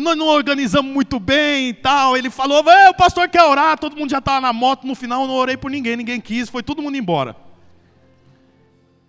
[0.00, 2.16] nós não organizamos muito bem e tal.
[2.16, 5.28] Ele falou, o pastor quer orar, todo mundo já estava na moto, no final eu
[5.28, 7.36] não orei por ninguém, ninguém quis, foi todo mundo embora.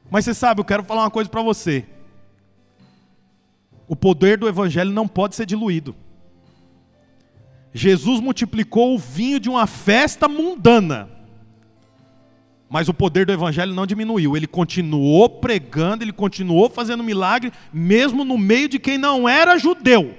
[0.10, 1.86] Mas você sabe, eu quero falar uma coisa para você.
[3.88, 5.96] O poder do evangelho não pode ser diluído.
[7.74, 11.10] Jesus multiplicou o vinho de uma festa mundana.
[12.76, 14.36] Mas o poder do evangelho não diminuiu.
[14.36, 20.14] Ele continuou pregando, ele continuou fazendo milagre, mesmo no meio de quem não era judeu.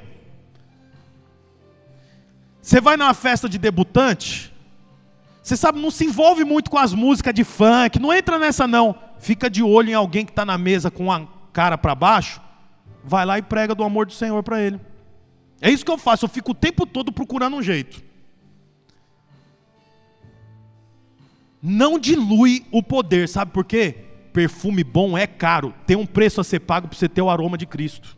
[2.63, 4.51] Você vai numa festa de debutante,
[5.43, 8.95] você sabe, não se envolve muito com as músicas de funk, não entra nessa não.
[9.19, 12.41] Fica de olho em alguém que está na mesa com a cara para baixo,
[13.05, 14.81] vai lá e prega do amor do Senhor para ele.
[15.61, 18.06] É isso que eu faço, eu fico o tempo todo procurando um jeito.
[21.69, 23.97] Não dilui o poder, sabe por quê?
[24.33, 27.59] Perfume bom é caro, tem um preço a ser pago para você ter o aroma
[27.59, 28.17] de Cristo.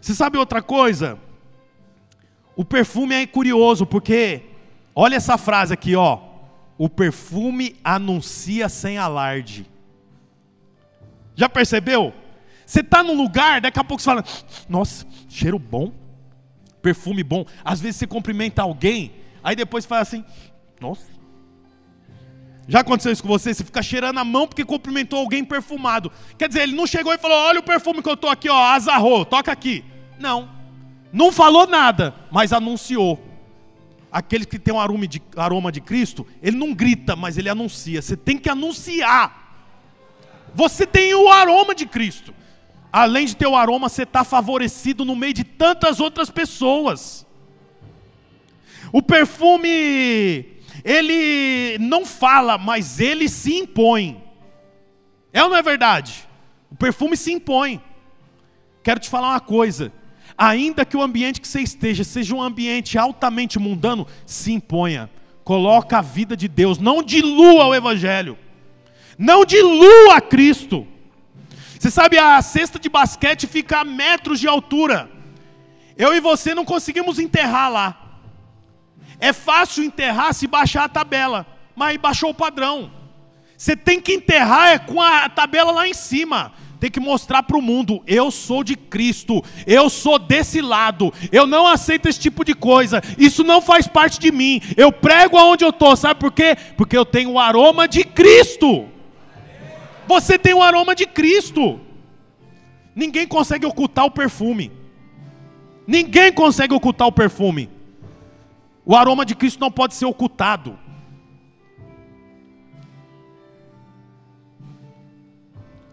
[0.00, 1.16] Você sabe outra coisa?
[2.56, 4.42] O perfume é curioso porque,
[4.92, 6.18] olha essa frase aqui, ó.
[6.76, 9.64] O perfume anuncia sem alarde.
[11.36, 12.12] Já percebeu?
[12.66, 14.24] Você está num lugar, daqui a pouco você fala:
[14.68, 15.92] Nossa, cheiro bom,
[16.82, 17.46] perfume bom.
[17.64, 19.12] Às vezes você cumprimenta alguém,
[19.44, 20.24] aí depois fala assim:
[20.80, 21.14] Nossa.
[22.66, 23.52] Já aconteceu isso com você?
[23.52, 26.10] Você fica cheirando a mão porque cumprimentou alguém perfumado.
[26.38, 28.58] Quer dizer, ele não chegou e falou: Olha o perfume que eu estou aqui, ó,
[28.58, 29.84] azarrou, toca aqui.
[30.18, 30.48] Não.
[31.12, 33.22] Não falou nada, mas anunciou.
[34.10, 38.00] Aquele que tem um de, aroma de Cristo, ele não grita, mas ele anuncia.
[38.00, 39.44] Você tem que anunciar.
[40.54, 42.32] Você tem o aroma de Cristo.
[42.92, 47.26] Além de ter o aroma, você está favorecido no meio de tantas outras pessoas.
[48.94, 50.46] O perfume,
[50.84, 54.22] ele não fala, mas ele se impõe.
[55.32, 56.28] É ou não é verdade?
[56.70, 57.82] O perfume se impõe.
[58.84, 59.92] Quero te falar uma coisa
[60.38, 65.10] ainda que o ambiente que você esteja seja um ambiente altamente mundano, se imponha.
[65.42, 68.38] Coloca a vida de Deus, não dilua o Evangelho,
[69.18, 70.86] não dilua Cristo.
[71.80, 75.10] Você sabe, a cesta de basquete fica a metros de altura.
[75.98, 78.03] Eu e você não conseguimos enterrar lá.
[79.24, 82.92] É fácil enterrar se baixar a tabela, mas baixou o padrão.
[83.56, 86.52] Você tem que enterrar é com a tabela lá em cima.
[86.78, 91.46] Tem que mostrar para o mundo: eu sou de Cristo, eu sou desse lado, eu
[91.46, 94.60] não aceito esse tipo de coisa, isso não faz parte de mim.
[94.76, 96.54] Eu prego aonde eu estou, sabe por quê?
[96.76, 98.86] Porque eu tenho o aroma de Cristo.
[100.06, 101.80] Você tem o aroma de Cristo.
[102.94, 104.70] Ninguém consegue ocultar o perfume.
[105.86, 107.70] Ninguém consegue ocultar o perfume.
[108.84, 110.78] O aroma de Cristo não pode ser ocultado.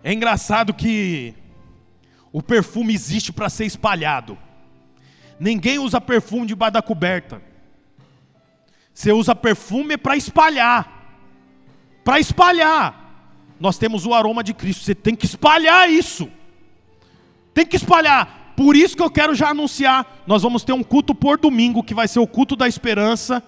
[0.03, 1.33] É engraçado que
[2.31, 4.37] o perfume existe para ser espalhado.
[5.39, 7.41] Ninguém usa perfume debaixo da coberta.
[8.93, 11.15] Você usa perfume para espalhar.
[12.03, 13.01] Para espalhar.
[13.59, 14.83] Nós temos o aroma de Cristo.
[14.83, 16.29] Você tem que espalhar isso.
[17.53, 18.40] Tem que espalhar.
[18.61, 20.21] Por isso que eu quero já anunciar.
[20.27, 23.41] Nós vamos ter um culto por domingo, que vai ser o culto da esperança.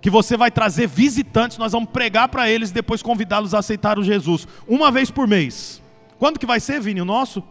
[0.00, 1.58] Que você vai trazer visitantes.
[1.58, 4.48] Nós vamos pregar para eles e depois convidá-los a aceitar o Jesus.
[4.66, 5.82] Uma vez por mês.
[6.18, 7.44] Quando que vai ser, Vini, o nosso?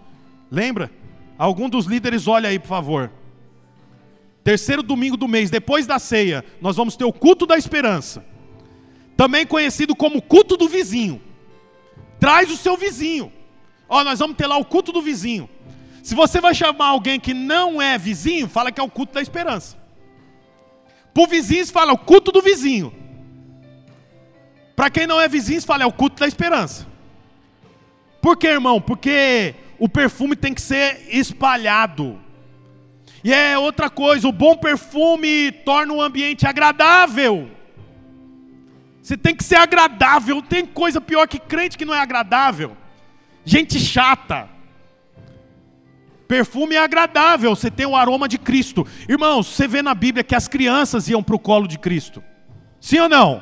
[0.50, 0.90] Lembra?
[1.38, 3.12] Algum dos líderes olha aí, por favor.
[4.44, 8.26] Terceiro domingo do mês, depois da ceia, nós vamos ter o culto da esperança.
[9.16, 11.22] Também conhecido como culto do vizinho.
[12.20, 13.32] Traz o seu vizinho.
[13.88, 15.48] Ó, nós vamos ter lá o culto do vizinho.
[16.06, 19.24] Se você vai chamar alguém que não é vizinho, fala que é o culto da
[19.24, 19.76] esperança.
[21.12, 22.94] Para o vizinho, fala o culto do vizinho.
[24.76, 26.86] Para quem não é vizinho, fala é o culto da esperança.
[28.22, 28.80] Por quê, irmão?
[28.80, 32.22] Porque o perfume tem que ser espalhado.
[33.24, 37.50] E é outra coisa, o bom perfume torna o ambiente agradável.
[39.02, 40.40] Você tem que ser agradável.
[40.40, 42.78] Tem coisa pior que crente que não é agradável.
[43.44, 44.54] Gente chata.
[46.28, 48.86] Perfume é agradável, você tem o aroma de Cristo.
[49.08, 52.24] Irmãos, você vê na Bíblia que as crianças iam para o colo de Cristo.
[52.80, 53.42] Sim ou não?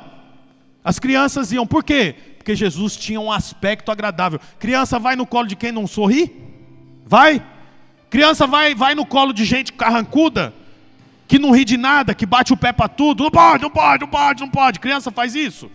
[0.82, 2.14] As crianças iam, por quê?
[2.36, 4.38] Porque Jesus tinha um aspecto agradável.
[4.58, 6.30] Criança vai no colo de quem não sorri?
[7.06, 7.42] Vai?
[8.10, 10.52] Criança vai, vai no colo de gente carrancuda?
[11.26, 13.24] Que não ri de nada, que bate o pé para tudo?
[13.24, 14.78] Não pode, não pode, não pode, não pode.
[14.78, 15.70] Criança faz isso.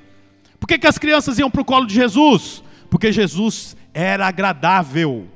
[0.59, 2.63] Por que, que as crianças iam para o colo de Jesus?
[2.87, 5.27] Porque Jesus era agradável.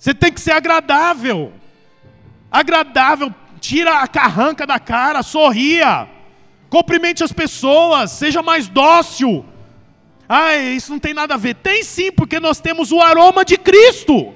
[0.00, 1.52] Você tem que ser agradável.
[2.50, 6.08] Agradável, tira a carranca da cara, sorria.
[6.70, 9.44] Cumprimente as pessoas, seja mais dócil.
[10.26, 11.54] Ah, isso não tem nada a ver.
[11.56, 14.32] Tem sim, porque nós temos o aroma de Cristo.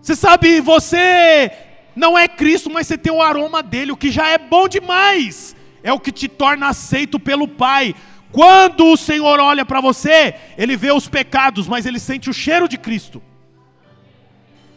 [0.00, 1.50] Você sabe, você
[1.96, 5.56] não é Cristo, mas você tem o aroma dele, o que já é bom demais.
[5.82, 7.92] É o que te torna aceito pelo Pai.
[8.30, 12.68] Quando o Senhor olha para você, ele vê os pecados, mas ele sente o cheiro
[12.68, 13.20] de Cristo.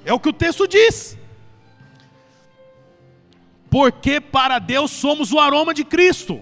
[0.06, 1.18] É o que o texto diz.
[3.70, 6.40] Porque para Deus somos o aroma de Cristo.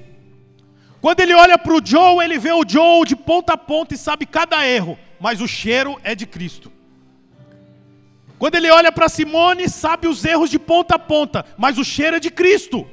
[1.01, 3.97] Quando ele olha para o Joe, ele vê o Joe de ponta a ponta e
[3.97, 6.71] sabe cada erro, mas o cheiro é de Cristo.
[8.37, 12.17] Quando ele olha para Simone, sabe os erros de ponta a ponta, mas o cheiro
[12.17, 12.85] é de Cristo.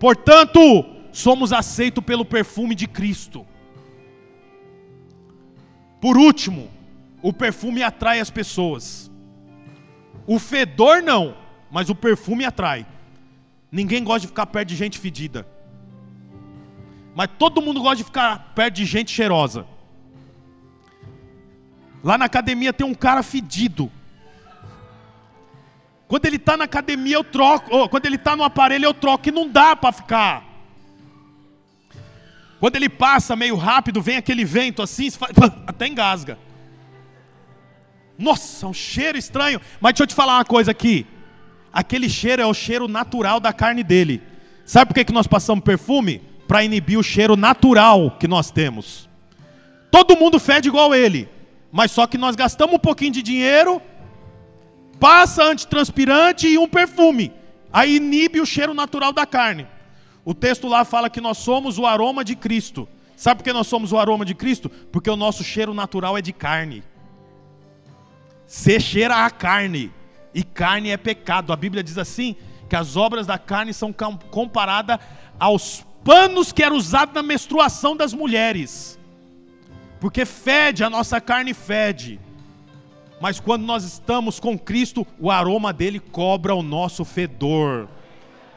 [0.00, 3.46] Portanto, somos aceitos pelo perfume de Cristo.
[6.00, 6.68] Por último,
[7.22, 9.11] o perfume atrai as pessoas.
[10.26, 11.36] O fedor não,
[11.70, 12.86] mas o perfume atrai.
[13.70, 15.46] Ninguém gosta de ficar perto de gente fedida.
[17.14, 19.66] Mas todo mundo gosta de ficar perto de gente cheirosa.
[22.02, 23.90] Lá na academia tem um cara fedido.
[26.08, 29.28] Quando ele está na academia eu troco, oh, quando ele está no aparelho eu troco,
[29.28, 30.44] e não dá para ficar.
[32.60, 35.08] Quando ele passa meio rápido, vem aquele vento assim,
[35.66, 36.38] até engasga.
[38.18, 39.60] Nossa, um cheiro estranho.
[39.80, 41.06] Mas deixa eu te falar uma coisa aqui.
[41.72, 44.22] Aquele cheiro é o cheiro natural da carne dele.
[44.64, 46.32] Sabe por que, que nós passamos perfume?
[46.52, 49.08] para inibir o cheiro natural que nós temos.
[49.90, 51.26] Todo mundo fede igual ele,
[51.72, 53.80] mas só que nós gastamos um pouquinho de dinheiro,
[55.00, 57.32] passa antitranspirante e um perfume.
[57.72, 59.66] Aí inibe o cheiro natural da carne.
[60.26, 62.86] O texto lá fala que nós somos o aroma de Cristo.
[63.16, 64.68] Sabe por que nós somos o aroma de Cristo?
[64.68, 66.82] Porque o nosso cheiro natural é de carne.
[68.52, 69.90] Você cheira a carne,
[70.34, 71.54] e carne é pecado.
[71.54, 72.36] A Bíblia diz assim:
[72.68, 73.94] que as obras da carne são
[74.30, 74.98] comparadas
[75.40, 78.98] aos panos que era usado na menstruação das mulheres.
[79.98, 82.20] Porque fede, a nossa carne fede.
[83.22, 87.88] Mas quando nós estamos com Cristo, o aroma dele cobra o nosso fedor.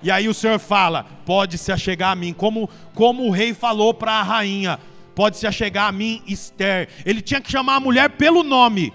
[0.03, 3.93] E aí o Senhor fala: pode se achegar a mim, como, como o rei falou
[3.93, 4.77] para a rainha:
[5.15, 6.89] pode se achegar a mim, Esther.
[7.05, 8.91] Ele tinha que chamar a mulher pelo nome.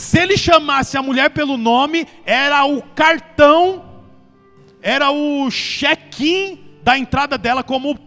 [0.00, 3.84] Se ele chamasse a mulher pelo nome, era o cartão,
[4.80, 7.98] era o check-in da entrada dela como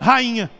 [0.00, 0.50] rainha.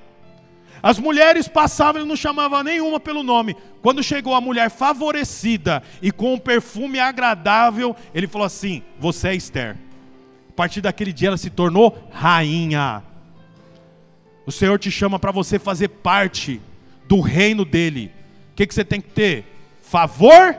[0.80, 3.56] As mulheres passavam, ele não chamava nenhuma pelo nome.
[3.82, 9.34] Quando chegou a mulher favorecida e com um perfume agradável, ele falou assim: Você é
[9.34, 9.76] Esther.
[10.48, 13.02] A partir daquele dia ela se tornou rainha.
[14.46, 16.62] O Senhor te chama para você fazer parte
[17.08, 18.12] do reino dele.
[18.52, 19.51] O que, que você tem que ter?
[19.93, 20.57] Favor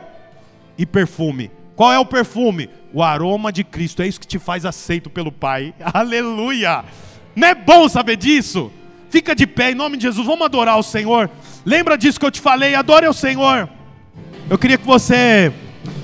[0.77, 1.49] e perfume.
[1.75, 2.69] Qual é o perfume?
[2.93, 4.03] O aroma de Cristo.
[4.03, 5.73] É isso que te faz aceito pelo Pai.
[5.91, 6.85] Aleluia!
[7.35, 8.71] Não é bom saber disso?
[9.09, 10.27] Fica de pé em nome de Jesus.
[10.27, 11.31] Vamos adorar o Senhor.
[11.65, 12.75] Lembra disso que eu te falei?
[12.75, 13.67] Adore o Senhor.
[14.47, 15.51] Eu queria que você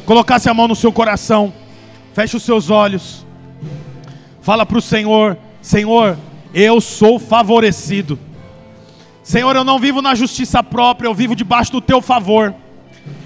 [0.08, 1.54] colocasse a mão no seu coração.
[2.16, 3.28] Feche os seus olhos.
[4.42, 6.18] Fala para o Senhor: Senhor,
[6.52, 8.18] eu sou favorecido.
[9.22, 12.56] Senhor, eu não vivo na justiça própria, eu vivo debaixo do teu favor.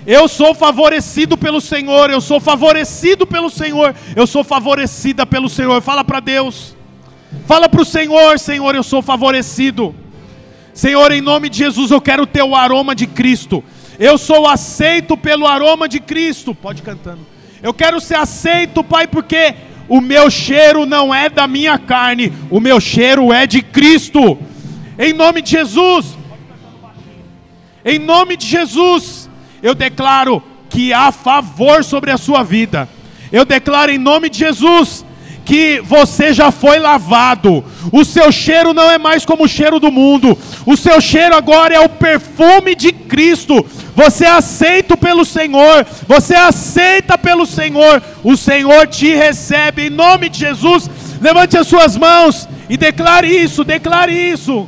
[0.06, 5.82] Eu sou favorecido pelo Senhor, eu sou favorecido pelo Senhor, eu sou favorecida pelo Senhor.
[5.82, 6.76] Fala para Deus,
[7.46, 9.96] fala para o Senhor: Senhor, eu sou favorecido.
[10.74, 13.64] Senhor, em nome de Jesus, eu quero ter o aroma de Cristo.
[14.00, 16.54] Eu sou aceito pelo aroma de Cristo.
[16.54, 17.26] Pode cantando.
[17.62, 19.54] Eu quero ser aceito, Pai, porque
[19.88, 24.38] o meu cheiro não é da minha carne, o meu cheiro é de Cristo.
[24.98, 26.18] Em nome de Jesus.
[27.86, 29.23] Em nome de Jesus,
[29.64, 32.90] eu declaro que há favor sobre a sua vida.
[33.32, 35.06] Eu declaro em nome de Jesus
[35.46, 37.64] que você já foi lavado.
[37.92, 40.38] O seu cheiro não é mais como o cheiro do mundo.
[40.66, 43.66] O seu cheiro agora é o perfume de Cristo.
[43.96, 45.86] Você é aceito pelo Senhor.
[46.08, 48.02] Você é aceita pelo Senhor.
[48.24, 50.90] O Senhor te recebe em nome de Jesus.
[51.22, 54.68] Levante as suas mãos e declare isso, declare isso.